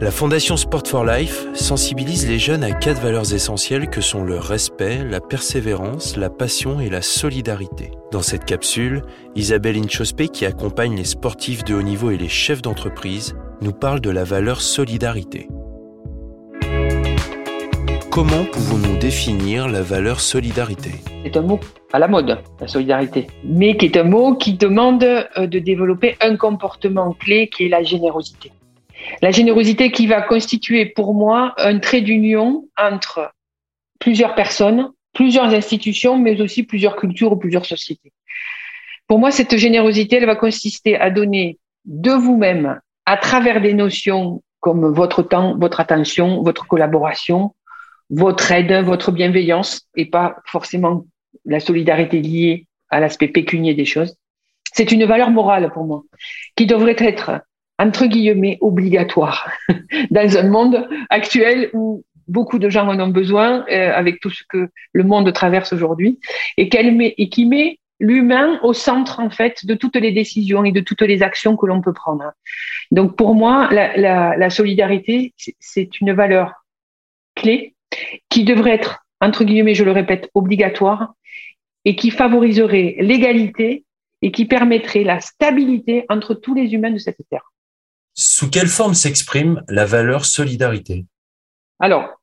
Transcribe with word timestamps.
La 0.00 0.12
Fondation 0.12 0.56
Sport 0.56 0.86
for 0.86 1.04
Life 1.04 1.48
sensibilise 1.54 2.28
les 2.28 2.38
jeunes 2.38 2.62
à 2.62 2.70
quatre 2.70 3.00
valeurs 3.00 3.34
essentielles 3.34 3.90
que 3.90 4.00
sont 4.00 4.22
le 4.22 4.38
respect, 4.38 5.04
la 5.04 5.20
persévérance, 5.20 6.16
la 6.16 6.30
passion 6.30 6.78
et 6.78 6.88
la 6.88 7.02
solidarité. 7.02 7.90
Dans 8.12 8.22
cette 8.22 8.44
capsule, 8.44 9.02
Isabelle 9.34 9.76
Inchospé, 9.76 10.28
qui 10.28 10.46
accompagne 10.46 10.94
les 10.94 11.02
sportifs 11.02 11.64
de 11.64 11.74
haut 11.74 11.82
niveau 11.82 12.12
et 12.12 12.16
les 12.16 12.28
chefs 12.28 12.62
d'entreprise, 12.62 13.34
nous 13.60 13.72
parle 13.72 14.00
de 14.00 14.10
la 14.10 14.22
valeur 14.22 14.60
solidarité. 14.60 15.48
Comment 18.12 18.44
pouvons-nous 18.52 18.98
définir 18.98 19.66
la 19.66 19.82
valeur 19.82 20.20
solidarité? 20.20 20.92
C'est 21.24 21.36
un 21.36 21.42
mot 21.42 21.58
à 21.92 21.98
la 21.98 22.06
mode, 22.06 22.38
la 22.60 22.68
solidarité, 22.68 23.26
mais 23.42 23.76
qui 23.76 23.86
est 23.86 23.96
un 23.96 24.04
mot 24.04 24.36
qui 24.36 24.52
demande 24.52 25.02
euh, 25.02 25.48
de 25.48 25.58
développer 25.58 26.16
un 26.20 26.36
comportement 26.36 27.14
clé 27.14 27.48
qui 27.48 27.64
est 27.66 27.68
la 27.68 27.82
générosité. 27.82 28.52
La 29.22 29.30
générosité 29.30 29.90
qui 29.90 30.06
va 30.06 30.22
constituer 30.22 30.86
pour 30.86 31.14
moi 31.14 31.54
un 31.56 31.78
trait 31.78 32.00
d'union 32.00 32.68
entre 32.76 33.32
plusieurs 33.98 34.34
personnes, 34.34 34.90
plusieurs 35.12 35.46
institutions, 35.46 36.18
mais 36.18 36.40
aussi 36.40 36.62
plusieurs 36.62 36.96
cultures 36.96 37.32
ou 37.32 37.36
plusieurs 37.36 37.66
sociétés. 37.66 38.12
Pour 39.06 39.18
moi, 39.18 39.30
cette 39.30 39.56
générosité, 39.56 40.16
elle 40.16 40.26
va 40.26 40.36
consister 40.36 40.96
à 40.96 41.10
donner 41.10 41.58
de 41.84 42.12
vous-même, 42.12 42.80
à 43.06 43.16
travers 43.16 43.60
des 43.60 43.72
notions 43.72 44.42
comme 44.60 44.92
votre 44.92 45.22
temps, 45.22 45.56
votre 45.58 45.80
attention, 45.80 46.42
votre 46.42 46.66
collaboration, 46.66 47.54
votre 48.10 48.52
aide, 48.52 48.72
votre 48.84 49.12
bienveillance, 49.12 49.86
et 49.96 50.06
pas 50.06 50.36
forcément 50.44 51.06
la 51.44 51.60
solidarité 51.60 52.20
liée 52.20 52.66
à 52.90 53.00
l'aspect 53.00 53.28
pécunier 53.28 53.74
des 53.74 53.84
choses. 53.84 54.16
C'est 54.72 54.92
une 54.92 55.04
valeur 55.04 55.30
morale 55.30 55.70
pour 55.72 55.84
moi, 55.84 56.02
qui 56.56 56.66
devrait 56.66 56.96
être 56.98 57.40
entre 57.78 58.06
guillemets, 58.06 58.58
obligatoire 58.60 59.50
dans 60.10 60.36
un 60.36 60.48
monde 60.48 60.88
actuel 61.10 61.70
où 61.72 62.04
beaucoup 62.26 62.58
de 62.58 62.68
gens 62.68 62.86
en 62.86 63.00
ont 63.00 63.08
besoin, 63.08 63.64
euh, 63.70 63.92
avec 63.94 64.20
tout 64.20 64.30
ce 64.30 64.42
que 64.48 64.68
le 64.92 65.04
monde 65.04 65.32
traverse 65.32 65.72
aujourd'hui, 65.72 66.18
et, 66.56 66.68
qu'elle 66.68 66.94
met, 66.94 67.14
et 67.16 67.28
qui 67.28 67.46
met 67.46 67.78
l'humain 68.00 68.60
au 68.62 68.72
centre, 68.72 69.18
en 69.20 69.30
fait, 69.30 69.64
de 69.64 69.74
toutes 69.74 69.96
les 69.96 70.12
décisions 70.12 70.64
et 70.64 70.72
de 70.72 70.80
toutes 70.80 71.02
les 71.02 71.22
actions 71.22 71.56
que 71.56 71.66
l'on 71.66 71.80
peut 71.80 71.92
prendre. 71.92 72.32
Donc, 72.90 73.16
pour 73.16 73.34
moi, 73.34 73.68
la, 73.72 73.96
la, 73.96 74.36
la 74.36 74.50
solidarité, 74.50 75.34
c'est 75.58 76.00
une 76.00 76.12
valeur 76.12 76.52
clé 77.34 77.74
qui 78.28 78.44
devrait 78.44 78.74
être, 78.74 79.06
entre 79.20 79.44
guillemets, 79.44 79.74
je 79.74 79.84
le 79.84 79.92
répète, 79.92 80.30
obligatoire 80.34 81.14
et 81.84 81.96
qui 81.96 82.10
favoriserait 82.10 82.96
l'égalité 83.00 83.84
et 84.20 84.30
qui 84.30 84.44
permettrait 84.44 85.04
la 85.04 85.20
stabilité 85.20 86.04
entre 86.08 86.34
tous 86.34 86.54
les 86.54 86.74
humains 86.74 86.90
de 86.90 86.98
cette 86.98 87.18
terre. 87.30 87.50
Sous 88.20 88.50
quelle 88.50 88.66
forme 88.66 88.94
s'exprime 88.94 89.62
la 89.68 89.84
valeur 89.84 90.24
solidarité? 90.24 91.06
Alors, 91.78 92.20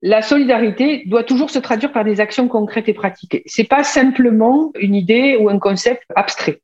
la 0.00 0.22
solidarité 0.22 1.02
doit 1.04 1.22
toujours 1.22 1.50
se 1.50 1.58
traduire 1.58 1.92
par 1.92 2.02
des 2.02 2.18
actions 2.18 2.48
concrètes 2.48 2.88
et 2.88 2.94
pratiques. 2.94 3.42
C'est 3.44 3.68
pas 3.68 3.84
simplement 3.84 4.72
une 4.80 4.94
idée 4.94 5.36
ou 5.38 5.50
un 5.50 5.58
concept 5.58 6.02
abstrait. 6.16 6.62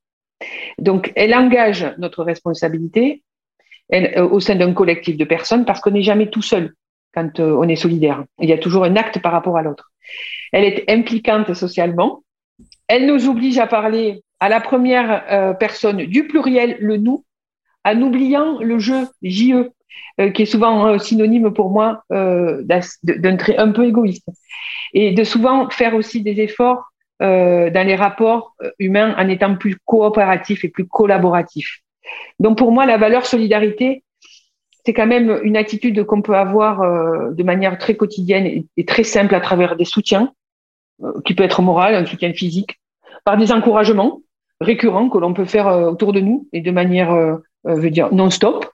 Donc, 0.79 1.13
elle 1.15 1.35
engage 1.35 1.95
notre 1.99 2.25
responsabilité 2.25 3.23
euh, 3.93 4.27
au 4.27 4.41
sein 4.41 4.55
d'un 4.55 4.73
collectif 4.73 5.19
de 5.19 5.27
personnes 5.27 5.67
parce 5.67 5.83
qu'on 5.83 5.91
n'est 5.91 6.01
jamais 6.01 6.31
tout 6.31 6.41
seul 6.41 6.73
quand 7.13 7.39
euh, 7.39 7.55
on 7.59 7.69
est 7.69 7.77
solidaire. 7.77 8.25
Il 8.39 8.49
y 8.49 8.55
a 8.55 8.59
toujours 8.59 8.85
un 8.85 8.97
acte 8.97 9.21
par 9.21 9.33
rapport 9.33 9.59
à 9.59 9.63
l'autre. 9.63 9.93
Elle 10.53 10.65
est 10.65 10.91
impliquante 10.91 11.53
socialement. 11.53 12.23
Elle 12.89 13.05
nous 13.05 13.29
oblige 13.29 13.59
à 13.59 13.67
parler 13.67 14.25
à 14.39 14.49
la 14.49 14.63
première 14.63 15.25
euh, 15.31 15.53
personne 15.53 16.07
du 16.07 16.27
pluriel, 16.27 16.79
le 16.81 16.97
nous, 16.97 17.27
en 17.85 18.01
oubliant 18.03 18.59
le 18.61 18.79
jeu 18.79 19.07
JE, 19.23 19.71
euh, 20.21 20.31
qui 20.31 20.43
est 20.43 20.47
souvent 20.47 20.87
euh, 20.87 20.99
synonyme 20.99 21.53
pour 21.53 21.71
moi 21.71 22.03
euh, 22.13 22.63
d'un 23.03 23.37
trait 23.37 23.57
un 23.57 23.71
peu 23.71 23.87
égoïste, 23.87 24.29
et 24.93 25.13
de 25.13 25.25
souvent 25.25 25.71
faire 25.71 25.95
aussi 25.95 26.23
des 26.23 26.41
efforts 26.41 26.85
dans 27.21 27.87
les 27.87 27.97
rapports 27.97 28.55
humains 28.79 29.15
en 29.19 29.29
étant 29.29 29.55
plus 29.55 29.77
coopératifs 29.85 30.65
et 30.65 30.71
plus 30.71 30.87
collaboratifs. 30.87 31.81
Donc 32.39 32.57
pour 32.57 32.73
moi, 32.73 32.87
la 32.87 32.97
valeur 32.97 33.27
solidarité, 33.27 34.05
c'est 34.87 34.95
quand 34.95 35.07
même 35.07 35.39
une 35.43 35.59
attitude 35.59 36.03
qu'on 36.05 36.23
peut 36.23 36.35
avoir 36.35 36.81
de 37.31 37.43
manière 37.43 37.77
très 37.77 37.95
quotidienne 37.95 38.65
et, 38.75 38.85
très 38.87 39.05
simple 39.05 39.35
à 39.35 39.41
travers 39.43 39.77
des 39.77 39.85
soutiens, 39.85 40.33
qui 41.27 41.35
peut 41.35 41.45
être 41.45 41.61
moral, 41.61 41.95
un 41.95 42.07
soutien 42.07 42.33
physique, 42.33 42.81
par 43.27 43.37
des 43.37 43.53
encouragements 43.53 44.23
récurrents 44.59 45.11
que 45.11 45.19
l'on 45.19 45.35
peut 45.35 45.45
faire 45.45 45.67
autour 45.67 46.15
de 46.15 46.21
nous 46.21 46.49
et 46.55 46.63
de 46.63 46.71
manière 46.71 47.39
euh, 47.67 47.75
veut 47.75 47.91
dire 47.91 48.13
non-stop, 48.13 48.67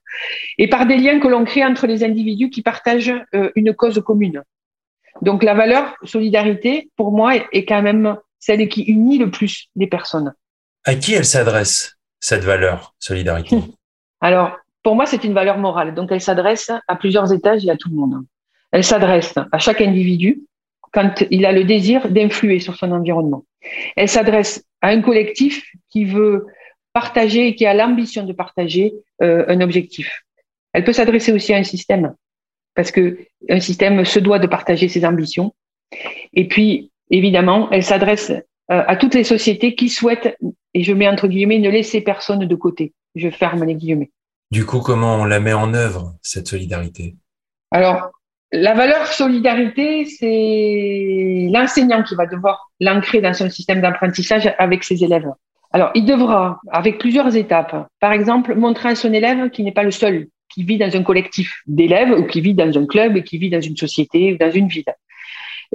et 0.58 0.68
par 0.68 0.86
des 0.86 0.96
liens 0.96 1.18
que 1.18 1.28
l'on 1.28 1.44
crée 1.44 1.64
entre 1.64 1.86
les 1.86 2.04
individus 2.04 2.50
qui 2.50 2.62
partagent 2.62 3.14
euh, 3.34 3.50
une 3.54 3.74
cause 3.74 4.02
commune. 4.04 4.42
Donc 5.22 5.42
la 5.42 5.54
valeur 5.54 5.96
solidarité, 6.04 6.90
pour 6.96 7.12
moi, 7.12 7.34
est 7.52 7.64
quand 7.64 7.82
même 7.82 8.16
celle 8.38 8.68
qui 8.68 8.82
unit 8.82 9.18
le 9.18 9.30
plus 9.30 9.68
les 9.76 9.86
personnes. 9.86 10.34
À 10.84 10.94
qui 10.94 11.14
elle 11.14 11.24
s'adresse, 11.24 11.96
cette 12.20 12.44
valeur 12.44 12.94
solidarité? 12.98 13.56
Alors, 14.20 14.56
pour 14.82 14.94
moi, 14.94 15.06
c'est 15.06 15.24
une 15.24 15.34
valeur 15.34 15.58
morale. 15.58 15.94
Donc 15.94 16.12
elle 16.12 16.20
s'adresse 16.20 16.70
à 16.86 16.96
plusieurs 16.96 17.32
étages 17.32 17.64
et 17.64 17.70
à 17.70 17.76
tout 17.76 17.88
le 17.88 17.96
monde. 17.96 18.24
Elle 18.70 18.84
s'adresse 18.84 19.34
à 19.50 19.58
chaque 19.58 19.80
individu 19.80 20.42
quand 20.92 21.24
il 21.30 21.44
a 21.44 21.52
le 21.52 21.64
désir 21.64 22.08
d'influer 22.08 22.60
sur 22.60 22.76
son 22.76 22.92
environnement. 22.92 23.44
Elle 23.96 24.08
s'adresse 24.08 24.64
à 24.80 24.88
un 24.88 25.02
collectif 25.02 25.66
qui 25.90 26.04
veut 26.04 26.46
partager 27.02 27.48
et 27.48 27.54
qui 27.54 27.66
a 27.66 27.74
l'ambition 27.74 28.24
de 28.24 28.32
partager 28.32 28.94
euh, 29.22 29.44
un 29.48 29.60
objectif. 29.60 30.24
Elle 30.72 30.82
peut 30.82 30.94
s'adresser 30.94 31.30
aussi 31.30 31.52
à 31.52 31.58
un 31.58 31.62
système 31.62 32.14
parce 32.74 32.90
que 32.90 33.18
un 33.50 33.60
système 33.60 34.06
se 34.06 34.18
doit 34.18 34.38
de 34.38 34.46
partager 34.46 34.88
ses 34.88 35.04
ambitions. 35.04 35.54
Et 36.32 36.48
puis, 36.48 36.90
évidemment, 37.10 37.68
elle 37.70 37.82
s'adresse 37.82 38.30
euh, 38.30 38.92
à 38.92 38.96
toutes 38.96 39.14
les 39.14 39.24
sociétés 39.24 39.74
qui 39.74 39.90
souhaitent, 39.90 40.38
et 40.72 40.82
je 40.82 40.94
mets 40.94 41.06
entre 41.06 41.28
guillemets, 41.28 41.58
ne 41.58 41.68
laisser 41.68 42.00
personne 42.00 42.46
de 42.46 42.54
côté. 42.54 42.94
Je 43.14 43.28
ferme 43.28 43.64
les 43.64 43.74
guillemets. 43.74 44.10
Du 44.50 44.64
coup, 44.64 44.80
comment 44.80 45.16
on 45.16 45.26
la 45.26 45.38
met 45.38 45.52
en 45.52 45.74
œuvre, 45.74 46.14
cette 46.22 46.48
solidarité? 46.48 47.14
Alors, 47.72 48.10
la 48.52 48.72
valeur 48.72 49.06
solidarité, 49.06 50.06
c'est 50.06 51.48
l'enseignant 51.52 52.02
qui 52.02 52.14
va 52.14 52.24
devoir 52.24 52.70
l'ancrer 52.80 53.20
dans 53.20 53.34
son 53.34 53.50
système 53.50 53.82
d'apprentissage 53.82 54.50
avec 54.58 54.82
ses 54.82 55.04
élèves. 55.04 55.30
Alors, 55.76 55.90
il 55.94 56.06
devra, 56.06 56.58
avec 56.72 56.96
plusieurs 56.96 57.36
étapes, 57.36 57.86
par 58.00 58.12
exemple, 58.12 58.54
montrer 58.54 58.88
à 58.88 58.94
son 58.94 59.12
élève 59.12 59.50
qu'il 59.50 59.66
n'est 59.66 59.72
pas 59.72 59.82
le 59.82 59.90
seul 59.90 60.28
qui 60.48 60.62
vit 60.62 60.78
dans 60.78 60.96
un 60.96 61.02
collectif 61.02 61.60
d'élèves 61.66 62.12
ou 62.12 62.26
qui 62.26 62.40
vit 62.40 62.54
dans 62.54 62.78
un 62.78 62.86
club, 62.86 63.22
qui 63.24 63.36
vit 63.36 63.50
dans 63.50 63.60
une 63.60 63.76
société 63.76 64.32
ou 64.32 64.38
dans 64.38 64.50
une 64.50 64.68
ville. 64.68 64.86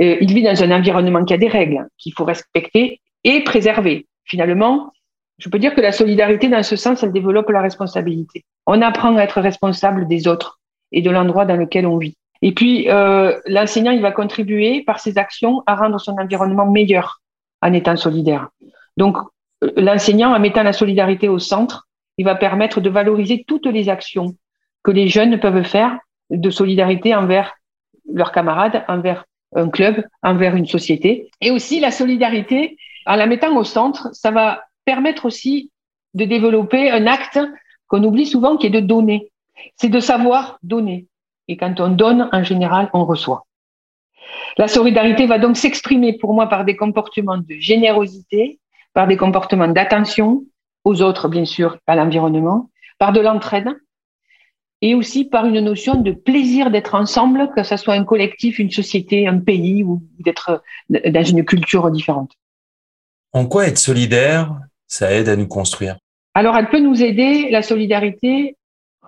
Euh, 0.01 0.17
il 0.19 0.33
vit 0.33 0.41
dans 0.41 0.63
un 0.63 0.71
environnement 0.71 1.23
qui 1.23 1.35
a 1.35 1.37
des 1.37 1.47
règles 1.47 1.87
qu'il 1.99 2.13
faut 2.15 2.25
respecter 2.25 2.99
et 3.23 3.43
préserver. 3.43 4.07
Finalement, 4.25 4.91
je 5.37 5.49
peux 5.49 5.59
dire 5.59 5.75
que 5.75 5.81
la 5.81 5.91
solidarité, 5.91 6.49
dans 6.49 6.63
ce 6.63 6.75
sens, 6.75 7.03
elle 7.03 7.11
développe 7.11 7.51
la 7.51 7.61
responsabilité. 7.61 8.43
On 8.65 8.81
apprend 8.81 9.15
à 9.17 9.21
être 9.21 9.39
responsable 9.39 10.07
des 10.07 10.27
autres 10.27 10.59
et 10.91 11.03
de 11.03 11.11
l'endroit 11.11 11.45
dans 11.45 11.57
lequel 11.57 11.85
on 11.85 11.99
vit. 11.99 12.15
Et 12.41 12.53
puis, 12.53 12.89
euh, 12.89 13.39
l'enseignant, 13.45 13.91
il 13.91 14.01
va 14.01 14.11
contribuer 14.11 14.81
par 14.81 14.99
ses 14.99 15.19
actions 15.19 15.61
à 15.67 15.75
rendre 15.75 15.99
son 15.99 16.13
environnement 16.13 16.65
meilleur 16.65 17.21
en 17.61 17.71
étant 17.71 17.95
solidaire. 17.97 18.49
Donc, 18.97 19.17
l'enseignant, 19.77 20.33
en 20.33 20.39
mettant 20.39 20.63
la 20.63 20.73
solidarité 20.73 21.29
au 21.29 21.39
centre, 21.39 21.87
il 22.17 22.25
va 22.25 22.35
permettre 22.35 22.81
de 22.81 22.89
valoriser 22.89 23.43
toutes 23.47 23.67
les 23.67 23.89
actions 23.89 24.35
que 24.83 24.91
les 24.91 25.07
jeunes 25.07 25.39
peuvent 25.39 25.63
faire 25.63 25.97
de 26.29 26.49
solidarité 26.49 27.15
envers 27.15 27.53
leurs 28.11 28.31
camarades, 28.31 28.83
envers 28.87 29.25
un 29.55 29.69
club, 29.69 30.03
envers 30.23 30.55
une 30.55 30.65
société. 30.65 31.29
Et 31.41 31.51
aussi 31.51 31.79
la 31.79 31.91
solidarité, 31.91 32.77
en 33.05 33.15
la 33.15 33.27
mettant 33.27 33.55
au 33.55 33.63
centre, 33.63 34.09
ça 34.13 34.31
va 34.31 34.63
permettre 34.85 35.25
aussi 35.25 35.71
de 36.13 36.25
développer 36.25 36.89
un 36.89 37.07
acte 37.07 37.39
qu'on 37.87 38.03
oublie 38.03 38.25
souvent 38.25 38.57
qui 38.57 38.67
est 38.67 38.71
de 38.71 38.79
donner. 38.79 39.31
C'est 39.75 39.89
de 39.89 39.99
savoir 39.99 40.57
donner. 40.63 41.07
Et 41.47 41.57
quand 41.57 41.79
on 41.79 41.89
donne, 41.89 42.29
en 42.31 42.43
général, 42.43 42.89
on 42.93 43.05
reçoit. 43.05 43.45
La 44.57 44.67
solidarité 44.67 45.27
va 45.27 45.37
donc 45.37 45.57
s'exprimer 45.57 46.17
pour 46.17 46.33
moi 46.33 46.47
par 46.47 46.65
des 46.65 46.75
comportements 46.75 47.37
de 47.37 47.55
générosité, 47.59 48.59
par 48.93 49.07
des 49.07 49.17
comportements 49.17 49.67
d'attention 49.67 50.43
aux 50.83 51.01
autres, 51.01 51.29
bien 51.29 51.45
sûr, 51.45 51.77
à 51.87 51.95
l'environnement, 51.95 52.69
par 52.97 53.13
de 53.13 53.19
l'entraide 53.19 53.69
et 54.81 54.95
aussi 54.95 55.25
par 55.25 55.45
une 55.45 55.59
notion 55.59 55.95
de 55.95 56.11
plaisir 56.11 56.71
d'être 56.71 56.95
ensemble, 56.95 57.51
que 57.55 57.63
ce 57.63 57.77
soit 57.77 57.93
un 57.93 58.03
collectif, 58.03 58.57
une 58.57 58.71
société, 58.71 59.27
un 59.27 59.39
pays 59.39 59.83
ou 59.83 60.01
d'être 60.19 60.63
dans 60.89 61.23
une 61.23 61.45
culture 61.45 61.91
différente. 61.91 62.31
En 63.31 63.45
quoi 63.45 63.67
être 63.67 63.77
solidaire, 63.77 64.55
ça 64.87 65.13
aide 65.13 65.29
à 65.29 65.35
nous 65.35 65.47
construire? 65.47 65.97
Alors, 66.33 66.57
elle 66.57 66.69
peut 66.69 66.79
nous 66.79 67.03
aider, 67.03 67.49
la 67.51 67.61
solidarité, 67.61 68.57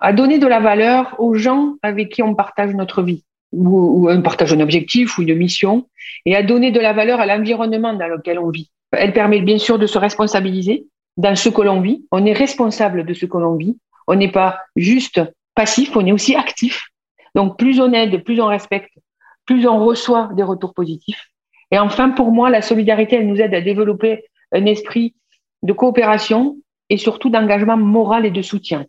à 0.00 0.12
donner 0.12 0.38
de 0.38 0.46
la 0.46 0.60
valeur 0.60 1.16
aux 1.18 1.34
gens 1.34 1.74
avec 1.82 2.10
qui 2.10 2.22
on 2.22 2.34
partage 2.34 2.72
notre 2.74 3.02
vie, 3.02 3.24
ou, 3.52 4.04
ou 4.06 4.10
on 4.10 4.22
partage 4.22 4.52
un 4.52 4.60
objectif 4.60 5.18
ou 5.18 5.22
une 5.22 5.34
mission, 5.34 5.88
et 6.24 6.36
à 6.36 6.42
donner 6.42 6.70
de 6.70 6.80
la 6.80 6.92
valeur 6.92 7.20
à 7.20 7.26
l'environnement 7.26 7.94
dans 7.94 8.08
lequel 8.08 8.38
on 8.38 8.50
vit. 8.50 8.70
Elle 8.98 9.12
permet 9.12 9.40
bien 9.40 9.58
sûr 9.58 9.78
de 9.78 9.86
se 9.86 9.98
responsabiliser 9.98 10.86
dans 11.16 11.36
ce 11.36 11.48
que 11.48 11.62
l'on 11.62 11.80
vit. 11.80 12.04
On 12.10 12.24
est 12.26 12.32
responsable 12.32 13.04
de 13.04 13.14
ce 13.14 13.26
que 13.26 13.38
l'on 13.38 13.56
vit. 13.56 13.78
On 14.06 14.16
n'est 14.16 14.30
pas 14.30 14.58
juste 14.76 15.20
passif, 15.54 15.96
on 15.96 16.04
est 16.06 16.12
aussi 16.12 16.34
actif 16.34 16.88
Donc, 17.34 17.58
plus 17.58 17.80
on 17.80 17.92
aide, 17.92 18.22
plus 18.24 18.40
on 18.40 18.46
respecte, 18.46 18.92
plus 19.46 19.66
on 19.66 19.84
reçoit 19.84 20.30
des 20.34 20.42
retours 20.42 20.74
positifs. 20.74 21.30
Et 21.70 21.78
enfin, 21.78 22.10
pour 22.10 22.30
moi, 22.30 22.50
la 22.50 22.62
solidarité, 22.62 23.16
elle 23.16 23.26
nous 23.26 23.40
aide 23.40 23.54
à 23.54 23.60
développer 23.60 24.24
un 24.52 24.66
esprit 24.66 25.14
de 25.62 25.72
coopération 25.72 26.56
et 26.90 26.96
surtout 26.96 27.30
d'engagement 27.30 27.76
moral 27.76 28.26
et 28.26 28.30
de 28.30 28.42
soutien, 28.42 28.84